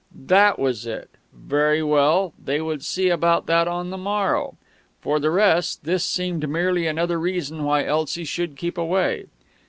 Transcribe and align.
That 0.15 0.57
was 0.57 0.87
it! 0.87 1.11
Very 1.31 1.83
well; 1.83 2.33
they 2.43 2.59
would 2.59 2.83
see 2.83 3.09
about 3.09 3.45
that 3.45 3.67
on 3.67 3.91
the 3.91 3.99
morrow.... 3.99 4.57
For 4.99 5.19
the 5.19 5.29
rest, 5.29 5.83
this 5.83 6.03
seemed 6.03 6.49
merely 6.49 6.87
another 6.87 7.19
reason 7.19 7.63
why 7.65 7.83
Elsie 7.85 8.25
should 8.25 8.57
keep 8.57 8.79
away.... 8.79 9.27